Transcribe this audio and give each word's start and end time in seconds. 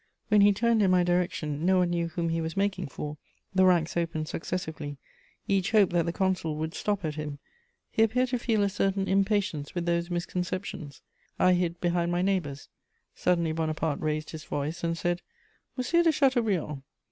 When 0.29 0.41
he 0.41 0.51
turned 0.51 0.81
in 0.81 0.89
my 0.89 1.03
direction 1.03 1.63
no 1.63 1.77
one 1.77 1.91
knew 1.91 2.07
whom 2.07 2.29
he 2.29 2.41
was 2.41 2.57
making 2.57 2.87
for; 2.87 3.17
the 3.53 3.67
ranks 3.67 3.95
opened 3.95 4.27
successively; 4.29 4.97
each 5.47 5.73
hoped 5.73 5.93
that 5.93 6.07
the 6.07 6.11
Consul 6.11 6.55
would 6.55 6.73
stop 6.73 7.05
at 7.05 7.13
him; 7.13 7.37
he 7.91 8.01
appeared 8.01 8.29
to 8.29 8.39
feel 8.39 8.63
a 8.63 8.69
certain 8.69 9.07
impatience 9.07 9.75
with 9.75 9.85
those 9.85 10.09
misconceptions. 10.09 11.03
I 11.37 11.53
hid 11.53 11.79
behind 11.81 12.11
my 12.11 12.23
neighbours; 12.23 12.67
suddenly 13.13 13.51
Bonaparte 13.51 13.99
raised 13.99 14.31
his 14.31 14.43
voice 14.43 14.83
and 14.83 14.97
said: 14.97 15.21
"Monsieur 15.77 16.01
de 16.01 16.11
Chateaubriand!" 16.11 16.81